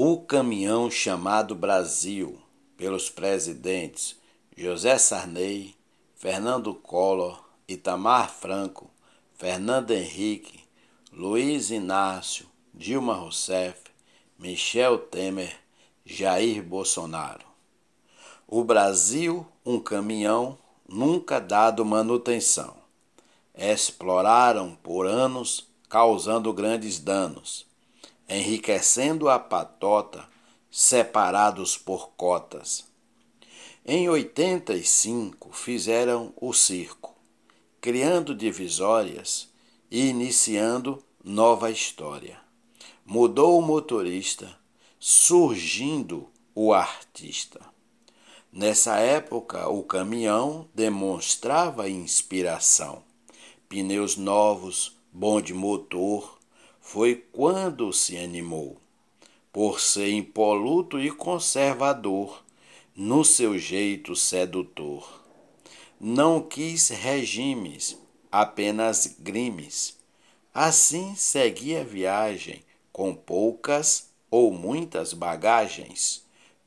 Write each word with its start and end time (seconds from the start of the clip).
O 0.00 0.20
caminhão 0.20 0.88
chamado 0.88 1.56
Brasil, 1.56 2.38
pelos 2.76 3.10
presidentes 3.10 4.14
José 4.56 4.96
Sarney, 4.96 5.74
Fernando 6.14 6.72
Collor, 6.72 7.42
Itamar 7.66 8.30
Franco, 8.30 8.88
Fernando 9.34 9.90
Henrique, 9.90 10.60
Luiz 11.12 11.72
Inácio, 11.72 12.46
Dilma 12.72 13.14
Rousseff, 13.14 13.90
Michel 14.38 14.98
Temer, 14.98 15.58
Jair 16.06 16.62
Bolsonaro. 16.62 17.44
O 18.46 18.62
Brasil, 18.62 19.44
um 19.66 19.80
caminhão 19.80 20.56
nunca 20.88 21.40
dado 21.40 21.84
manutenção. 21.84 22.76
Exploraram 23.52 24.78
por 24.80 25.08
anos, 25.08 25.66
causando 25.88 26.52
grandes 26.52 27.00
danos 27.00 27.67
enriquecendo 28.28 29.28
a 29.28 29.38
patota, 29.38 30.28
separados 30.70 31.76
por 31.76 32.10
cotas. 32.10 32.84
Em 33.84 34.08
85 34.08 35.50
fizeram 35.52 36.32
o 36.36 36.52
circo, 36.52 37.14
criando 37.80 38.34
divisórias 38.34 39.48
e 39.90 40.08
iniciando 40.08 41.02
nova 41.24 41.70
história. 41.70 42.38
Mudou 43.06 43.58
o 43.58 43.62
motorista, 43.62 44.54
surgindo 45.00 46.28
o 46.54 46.74
artista. 46.74 47.60
Nessa 48.52 48.98
época, 48.98 49.68
o 49.68 49.82
caminhão 49.82 50.68
demonstrava 50.74 51.88
inspiração. 51.88 53.02
Pneus 53.68 54.16
novos, 54.16 54.96
bonde 55.12 55.54
motor, 55.54 56.37
foi 56.90 57.16
quando 57.30 57.92
se 57.92 58.16
animou, 58.16 58.78
por 59.52 59.78
ser 59.78 60.10
impoluto 60.10 60.98
e 60.98 61.10
conservador 61.10 62.42
no 62.96 63.22
seu 63.26 63.58
jeito 63.58 64.16
sedutor. 64.16 65.22
Não 66.00 66.40
quis 66.40 66.88
regimes, 66.88 67.98
apenas 68.32 69.16
grimes. 69.18 69.98
Assim 70.54 71.14
seguia 71.14 71.82
a 71.82 71.84
viagem, 71.84 72.64
com 72.90 73.14
poucas 73.14 74.08
ou 74.30 74.50
muitas 74.50 75.12
bagagens, 75.12 76.24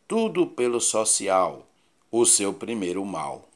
tudo 0.08 0.46
pelo 0.46 0.80
social, 0.80 1.66
o 2.12 2.28
seu 2.28 2.54
primeiro 2.54 3.04
mal. 3.04 3.50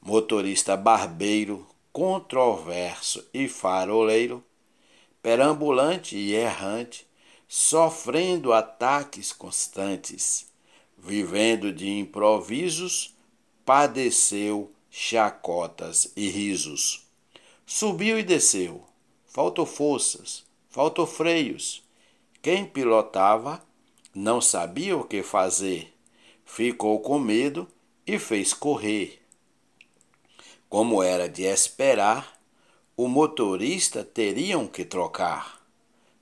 Motorista 0.00 0.76
barbeiro, 0.76 1.66
controverso 1.92 3.26
e 3.34 3.48
faroleiro, 3.48 4.44
perambulante 5.22 6.16
e 6.16 6.34
errante, 6.34 7.06
sofrendo 7.46 8.52
ataques 8.52 9.32
constantes, 9.32 10.50
vivendo 10.96 11.72
de 11.72 11.88
improvisos, 11.88 13.14
padeceu 13.64 14.72
chacotas 14.90 16.12
e 16.16 16.28
risos. 16.28 17.06
Subiu 17.66 18.18
e 18.18 18.22
desceu, 18.22 18.84
faltou 19.26 19.66
forças, 19.66 20.44
faltou 20.70 21.06
freios. 21.06 21.82
Quem 22.40 22.64
pilotava 22.64 23.62
não 24.14 24.40
sabia 24.40 24.96
o 24.96 25.04
que 25.04 25.22
fazer, 25.22 25.94
ficou 26.44 27.00
com 27.00 27.18
medo 27.18 27.68
e 28.06 28.18
fez 28.18 28.54
correr. 28.54 29.20
Como 30.68 31.02
era 31.02 31.28
de 31.28 31.42
esperar, 31.42 32.37
o 32.98 33.06
motorista 33.06 34.02
teriam 34.02 34.66
que 34.66 34.84
trocar. 34.84 35.62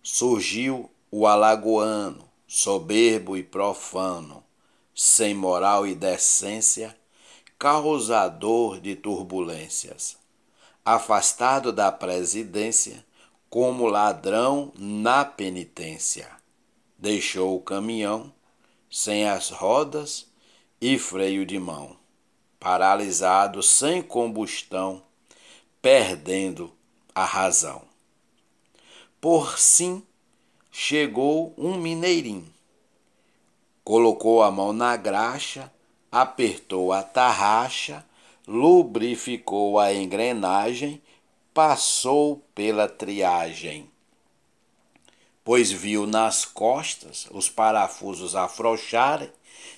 Surgiu 0.02 0.90
o 1.10 1.26
alagoano, 1.26 2.28
soberbo 2.46 3.34
e 3.34 3.42
profano, 3.42 4.44
sem 4.94 5.32
moral 5.32 5.86
e 5.86 5.94
decência, 5.94 6.94
causador 7.58 8.78
de 8.78 8.94
turbulências. 8.94 10.18
Afastado 10.84 11.72
da 11.72 11.90
presidência, 11.90 13.02
como 13.48 13.86
ladrão 13.86 14.70
na 14.76 15.24
penitência. 15.24 16.28
Deixou 16.98 17.56
o 17.56 17.62
caminhão 17.62 18.30
sem 18.90 19.26
as 19.26 19.48
rodas 19.48 20.26
e 20.78 20.98
freio 20.98 21.46
de 21.46 21.58
mão, 21.58 21.96
paralisado 22.60 23.62
sem 23.62 24.02
combustão 24.02 25.02
perdendo 25.86 26.72
a 27.16 27.24
razão. 27.24 27.80
Por 29.18 29.58
sim, 29.58 30.02
chegou 30.70 31.54
um 31.56 31.78
mineirinho. 31.78 32.52
Colocou 33.82 34.42
a 34.42 34.50
mão 34.50 34.70
na 34.74 34.94
graxa, 34.98 35.72
apertou 36.12 36.92
a 36.92 37.02
tarraxa, 37.02 38.04
lubrificou 38.46 39.78
a 39.78 39.94
engrenagem, 39.94 41.00
passou 41.54 42.42
pela 42.54 42.86
triagem. 42.86 43.90
Pois 45.42 45.72
viu 45.72 46.06
nas 46.06 46.44
costas 46.44 47.26
os 47.30 47.48
parafusos 47.48 48.36
afrouxarem, 48.36 49.32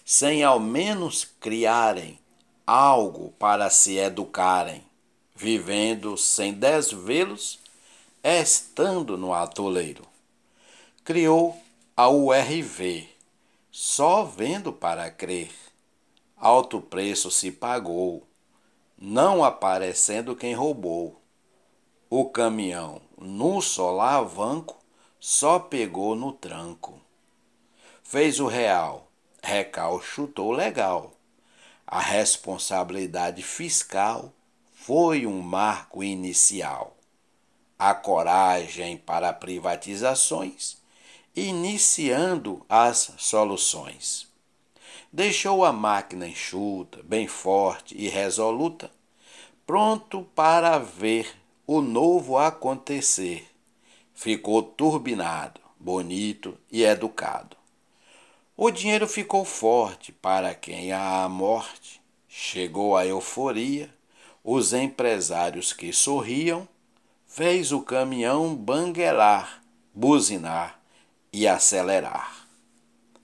sem 0.04 0.42
ao 0.42 0.58
menos 0.58 1.24
criarem 1.38 2.18
algo 2.66 3.32
para 3.38 3.70
se 3.70 3.96
educarem 3.96 4.87
vivendo 5.38 6.16
sem 6.16 6.52
desvelos, 6.52 7.60
estando 8.24 9.16
no 9.16 9.32
atoleiro. 9.32 10.02
Criou 11.04 11.56
a 11.96 12.08
URV, 12.08 13.08
só 13.70 14.24
vendo 14.24 14.72
para 14.72 15.08
crer. 15.12 15.52
Alto 16.36 16.80
preço 16.80 17.30
se 17.30 17.52
pagou, 17.52 18.26
não 19.00 19.44
aparecendo 19.44 20.34
quem 20.34 20.54
roubou. 20.54 21.22
O 22.10 22.24
caminhão, 22.24 23.00
no 23.16 23.62
solavanco, 23.62 24.76
só 25.20 25.60
pegou 25.60 26.16
no 26.16 26.32
tranco. 26.32 27.00
Fez 28.02 28.40
o 28.40 28.48
real, 28.48 29.08
recal 29.40 30.02
chutou 30.02 30.50
legal. 30.50 31.12
A 31.86 32.00
responsabilidade 32.00 33.40
fiscal 33.40 34.32
foi 34.88 35.26
um 35.26 35.42
marco 35.42 36.02
inicial. 36.02 36.96
A 37.78 37.92
coragem 37.92 38.96
para 38.96 39.34
privatizações, 39.34 40.78
iniciando 41.36 42.64
as 42.66 43.12
soluções. 43.18 44.26
Deixou 45.12 45.62
a 45.62 45.74
máquina 45.74 46.26
enxuta, 46.26 47.02
bem 47.02 47.28
forte 47.28 47.94
e 47.98 48.08
resoluta, 48.08 48.90
pronto 49.66 50.22
para 50.34 50.78
ver 50.78 51.36
o 51.66 51.82
novo 51.82 52.38
acontecer. 52.38 53.46
Ficou 54.14 54.62
turbinado, 54.62 55.60
bonito 55.78 56.56
e 56.72 56.82
educado. 56.82 57.58
O 58.56 58.70
dinheiro 58.70 59.06
ficou 59.06 59.44
forte 59.44 60.12
para 60.12 60.54
quem 60.54 60.92
a 60.92 61.28
morte 61.28 62.00
chegou 62.26 62.96
a 62.96 63.04
euforia 63.04 63.97
os 64.50 64.72
empresários 64.72 65.74
que 65.74 65.92
sorriam, 65.92 66.66
fez 67.26 67.70
o 67.70 67.82
caminhão 67.82 68.56
banguelar, 68.56 69.62
buzinar 69.92 70.80
e 71.30 71.46
acelerar. 71.46 72.48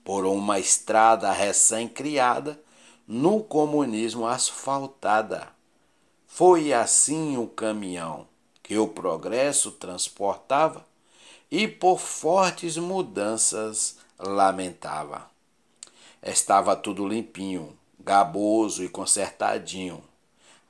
Por 0.03 0.23
uma 0.23 0.59
estrada 0.59 1.31
recém-criada, 1.31 2.61
no 3.07 3.43
comunismo 3.43 4.27
asfaltada. 4.27 5.47
Foi 6.27 6.71
assim 6.71 7.37
o 7.37 7.47
caminhão 7.47 8.27
que 8.61 8.77
o 8.77 8.87
progresso 8.87 9.71
transportava 9.71 10.85
e 11.49 11.67
por 11.67 11.99
fortes 11.99 12.77
mudanças 12.77 13.97
lamentava. 14.19 15.27
Estava 16.21 16.75
tudo 16.75 17.07
limpinho, 17.07 17.75
gaboso 17.99 18.83
e 18.83 18.89
consertadinho 18.89 20.03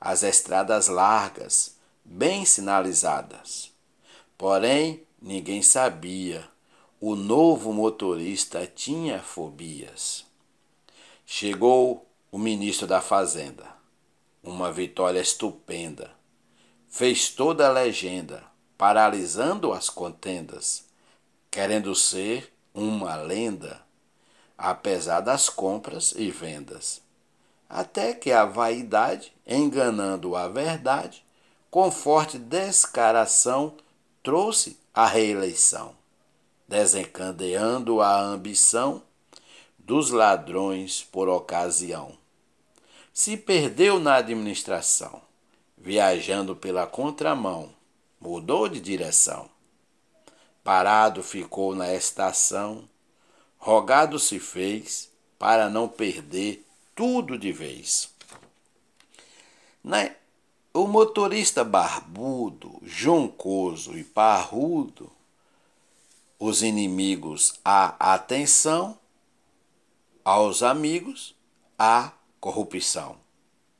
as 0.00 0.22
estradas 0.22 0.88
largas, 0.88 1.76
bem 2.04 2.44
sinalizadas. 2.44 3.72
Porém, 4.36 5.02
ninguém 5.20 5.62
sabia. 5.62 6.46
O 7.00 7.14
novo 7.14 7.72
motorista 7.72 8.66
tinha 8.66 9.20
fobias. 9.20 10.24
Chegou 11.24 12.06
o 12.30 12.38
ministro 12.38 12.86
da 12.86 13.00
Fazenda. 13.00 13.66
Uma 14.42 14.70
vitória 14.70 15.20
estupenda. 15.20 16.10
Fez 16.88 17.30
toda 17.30 17.66
a 17.66 17.72
legenda, 17.72 18.44
paralisando 18.78 19.72
as 19.72 19.90
contendas, 19.90 20.84
querendo 21.50 21.94
ser 21.94 22.52
uma 22.72 23.16
lenda, 23.16 23.82
apesar 24.56 25.20
das 25.20 25.48
compras 25.48 26.12
e 26.16 26.30
vendas 26.30 27.05
até 27.68 28.14
que 28.14 28.32
a 28.32 28.44
vaidade, 28.44 29.32
enganando 29.46 30.36
a 30.36 30.48
verdade, 30.48 31.24
com 31.70 31.90
forte 31.90 32.38
descaração, 32.38 33.74
trouxe 34.22 34.78
a 34.94 35.06
reeleição. 35.06 35.94
desencadeando 36.68 38.00
a 38.00 38.20
ambição 38.20 39.00
dos 39.78 40.10
ladrões 40.10 41.04
por 41.04 41.28
ocasião. 41.28 42.18
Se 43.12 43.36
perdeu 43.36 44.00
na 44.00 44.16
administração, 44.16 45.22
viajando 45.78 46.56
pela 46.56 46.84
contramão, 46.86 47.72
mudou 48.20 48.68
de 48.68 48.80
direção. 48.80 49.48
Parado 50.64 51.22
ficou 51.22 51.72
na 51.76 51.94
estação, 51.94 52.88
rogado 53.56 54.18
se 54.18 54.40
fez 54.40 55.08
para 55.38 55.70
não 55.70 55.86
perder 55.86 56.65
tudo 56.96 57.38
de 57.38 57.52
vez. 57.52 58.10
Né? 59.84 60.16
O 60.74 60.88
motorista 60.88 61.62
barbudo, 61.62 62.80
joncoso 62.82 63.96
e 63.96 64.02
parrudo, 64.02 65.12
os 66.38 66.62
inimigos 66.62 67.60
a 67.64 68.14
atenção, 68.14 68.98
aos 70.24 70.62
amigos 70.62 71.34
a 71.78 72.12
corrupção. 72.40 73.16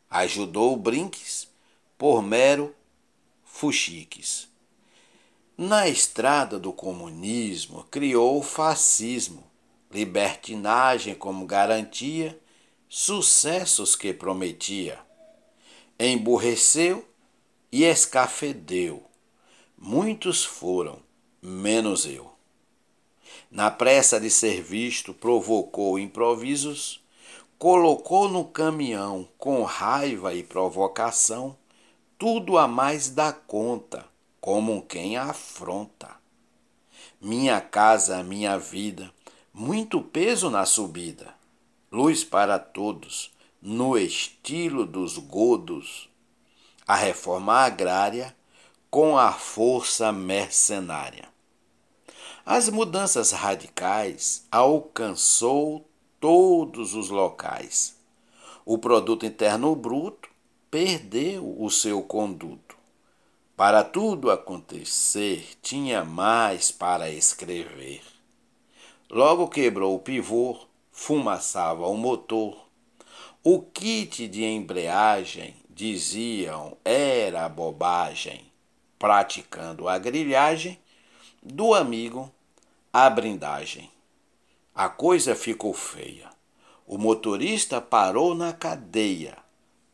Ajudou 0.09 0.77
Brinques 0.77 1.49
por 1.99 2.23
mero 2.23 2.75
fuxiques. 3.45 4.49
Na 5.57 5.89
estrada 5.89 6.59
do 6.59 6.73
comunismo, 6.73 7.85
criou 7.91 8.39
o 8.39 8.43
fascismo, 8.43 9.43
libertinagem 9.91 11.15
como 11.15 11.47
garantia, 11.47 12.39
sucessos 12.89 13.97
que 13.97 14.13
prometia. 14.13 14.99
Emburreceu 15.99 17.07
e 17.73 17.85
escafedeu. 17.85 19.03
Muitos 19.77 20.45
foram, 20.45 20.99
menos 21.43 22.07
eu. 22.07 22.33
Na 23.51 23.71
pressa 23.71 24.21
de 24.21 24.31
ser 24.31 24.63
visto, 24.63 25.13
provocou 25.13 25.99
improvisos, 25.99 27.03
colocou 27.59 28.29
no 28.29 28.45
caminhão, 28.45 29.29
com 29.39 29.63
raiva 29.63 30.35
e 30.35 30.43
provocação, 30.43 31.57
tudo 32.19 32.57
a 32.57 32.67
mais 32.67 33.11
da 33.11 33.33
conta, 33.33 34.07
como 34.41 34.83
quem 34.83 35.17
afronta. 35.17 36.17
Minha 37.21 37.61
casa, 37.61 38.23
minha 38.23 38.59
vida, 38.59 39.13
muito 39.53 40.01
peso 40.01 40.51
na 40.51 40.65
subida, 40.67 41.36
luz 41.91 42.25
para 42.25 42.59
todos, 42.59 43.33
no 43.61 43.97
estilo 43.97 44.85
dos 44.85 45.19
godos, 45.19 46.09
a 46.87 46.95
reforma 46.95 47.55
agrária 47.55 48.35
com 48.91 49.19
a 49.19 49.33
força 49.33 50.13
mercenária. 50.13 51.29
As 52.45 52.69
mudanças 52.69 53.33
radicais 53.33 54.47
alcançou 54.51 55.89
todos 56.21 56.95
os 56.95 57.11
locais. 57.11 57.97
O 58.65 58.79
produto 58.79 59.27
interno 59.27 59.75
bruto 59.75 60.29
perdeu 60.71 61.57
o 61.61 61.71
seu 61.71 62.03
conduto. 62.03 62.77
Para 63.57 63.83
tudo 63.83 64.31
acontecer, 64.31 65.57
tinha 65.63 66.05
mais 66.05 66.71
para 66.71 67.11
escrever. 67.11 68.03
Logo 69.11 69.49
quebrou 69.49 69.95
o 69.95 69.99
pivô, 69.99 70.59
fumaçava 70.97 71.87
o 71.87 71.95
motor. 71.95 72.57
O 73.45 73.61
kit 73.61 74.27
de 74.27 74.43
embreagem, 74.43 75.55
diziam, 75.69 76.77
era 76.83 77.47
bobagem. 77.51 78.51
Praticando 78.99 79.91
a 79.91 79.99
grilhagem, 79.99 80.81
do 81.43 81.75
amigo 81.75 82.33
a 82.91 83.11
brindagem. 83.11 83.91
A 84.75 84.89
coisa 84.89 85.37
ficou 85.37 85.75
feia. 85.75 86.31
O 86.87 86.97
motorista 86.97 87.79
parou 87.79 88.35
na 88.35 88.55
cadeia, 88.55 89.37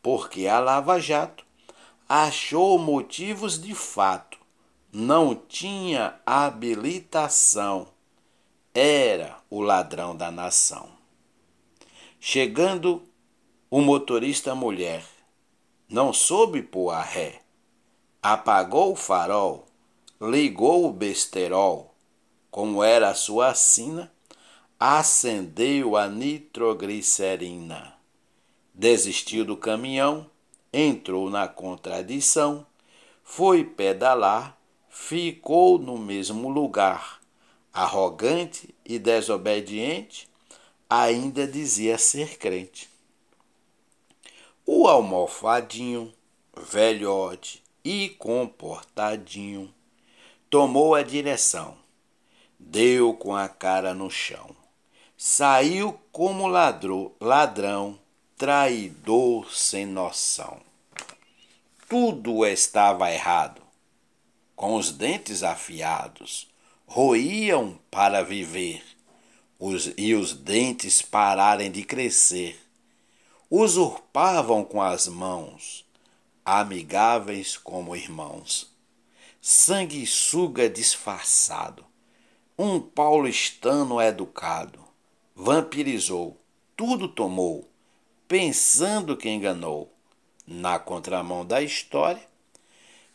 porque 0.00 0.46
a 0.46 0.60
Lava 0.60 1.00
Jato 1.00 1.44
achou 2.08 2.78
motivos 2.78 3.60
de 3.60 3.74
fato. 3.74 4.38
Não 4.92 5.34
tinha 5.34 6.20
habilitação 6.24 7.91
era 8.74 9.38
o 9.50 9.60
ladrão 9.60 10.16
da 10.16 10.30
nação. 10.30 10.88
Chegando 12.18 13.02
o 13.70 13.82
motorista 13.82 14.54
mulher, 14.54 15.04
não 15.88 16.12
soube 16.12 16.62
pôr 16.62 16.90
a 16.90 17.02
ré, 17.02 17.42
apagou 18.22 18.92
o 18.92 18.96
farol, 18.96 19.66
ligou 20.20 20.86
o 20.86 20.92
besterol, 20.92 21.94
como 22.50 22.82
era 22.82 23.10
a 23.10 23.14
sua 23.14 23.54
sina, 23.54 24.10
acendeu 24.80 25.96
a 25.96 26.08
nitroglicerina. 26.08 27.94
Desistiu 28.72 29.44
do 29.44 29.56
caminhão, 29.56 30.26
entrou 30.72 31.28
na 31.28 31.46
contradição, 31.46 32.66
foi 33.22 33.64
pedalar, 33.64 34.56
ficou 34.88 35.78
no 35.78 35.98
mesmo 35.98 36.48
lugar 36.48 37.21
arrogante 37.72 38.74
e 38.84 38.98
desobediente, 38.98 40.28
ainda 40.88 41.46
dizia 41.46 41.96
ser 41.96 42.36
crente. 42.36 42.90
O 44.66 44.86
almofadinho, 44.86 46.12
velhote 46.54 47.62
e 47.82 48.10
comportadinho, 48.10 49.72
tomou 50.50 50.94
a 50.94 51.02
direção, 51.02 51.76
deu 52.58 53.14
com 53.14 53.34
a 53.34 53.48
cara 53.48 53.94
no 53.94 54.10
chão, 54.10 54.54
saiu 55.16 55.98
como 56.12 56.46
ladrão, 56.46 57.12
ladrão 57.18 57.98
traidor 58.36 59.50
sem 59.54 59.86
noção. 59.86 60.60
Tudo 61.88 62.44
estava 62.44 63.10
errado, 63.10 63.62
com 64.54 64.76
os 64.76 64.92
dentes 64.92 65.42
afiados 65.42 66.51
roíam 66.94 67.78
para 67.90 68.22
viver, 68.22 68.84
os, 69.58 69.94
e 69.96 70.12
os 70.14 70.34
dentes 70.34 71.00
pararem 71.00 71.70
de 71.70 71.82
crescer. 71.84 72.60
Usurpavam 73.48 74.62
com 74.62 74.82
as 74.82 75.08
mãos, 75.08 75.86
amigáveis 76.44 77.56
como 77.56 77.96
irmãos. 77.96 78.70
Sanguessuga 79.40 80.68
disfarçado, 80.68 81.82
um 82.58 82.78
paulistano 82.78 83.98
educado, 83.98 84.78
vampirizou, 85.34 86.36
tudo 86.76 87.08
tomou, 87.08 87.66
pensando 88.28 89.16
que 89.16 89.30
enganou, 89.30 89.90
na 90.46 90.78
contramão 90.78 91.42
da 91.42 91.62
história, 91.62 92.22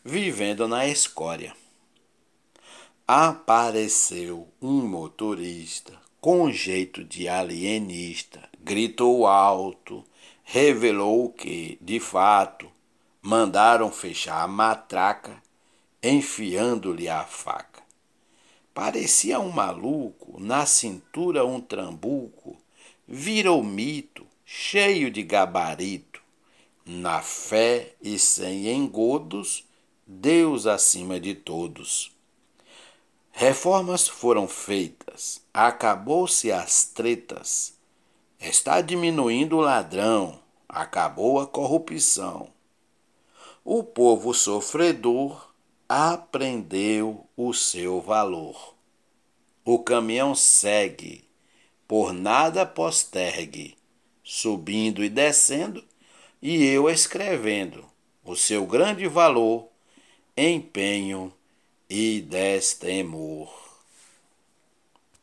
vivendo 0.04 0.68
na 0.68 0.88
escória 0.88 1.56
apareceu 3.10 4.50
um 4.62 4.86
motorista 4.86 5.98
com 6.20 6.52
jeito 6.52 7.06
de 7.06 7.30
alienista, 7.30 8.50
gritou 8.60 9.26
alto, 9.26 10.04
revelou 10.44 11.30
que, 11.30 11.78
de 11.80 12.02
fato, 12.02 12.70
mandaram 13.22 13.90
fechar 13.94 14.44
a 14.44 14.48
matraca, 14.48 15.42
enfiando-lhe 16.04 17.08
a 17.08 17.24
faca. 17.24 17.82
Parecia 18.74 19.40
um 19.40 19.52
maluco, 19.52 20.38
na 20.38 20.66
cintura 20.66 21.46
um 21.46 21.62
trambuco, 21.62 22.58
virou 23.08 23.64
mito, 23.64 24.28
cheio 24.44 25.10
de 25.10 25.24
gabarito. 25.24 26.22
Na 26.86 27.22
fé 27.22 27.94
e 28.02 28.20
sem 28.20 28.68
engodos, 28.68 29.66
Deus 30.06 30.68
acima 30.68 31.18
de 31.22 31.34
todos. 31.34 32.17
Reformas 33.39 34.08
foram 34.08 34.48
feitas, 34.48 35.44
acabou-se 35.53 36.51
as 36.51 36.86
tretas, 36.86 37.75
está 38.39 38.82
diminuindo 38.82 39.58
o 39.58 39.62
ladrão, 39.62 40.39
acabou 40.67 41.39
a 41.39 41.46
corrupção. 41.46 42.50
O 43.63 43.84
povo 43.84 44.34
sofredor 44.34 45.53
aprendeu 45.88 47.27
o 47.38 47.53
seu 47.53 48.01
valor. 48.01 48.74
O 49.63 49.77
caminhão 49.77 50.34
segue, 50.34 51.24
por 51.88 52.13
nada 52.13 52.65
postergue, 52.65 53.77
subindo 54.24 55.03
e 55.03 55.10
descendo, 55.10 55.86
e 56.41 56.65
eu 56.65 56.89
escrevendo 56.89 57.86
o 58.25 58.36
seu 58.36 58.65
grande 58.65 59.08
valor, 59.08 59.67
empenho 60.36 61.32
e 61.89 62.22
destemor. 62.22 63.67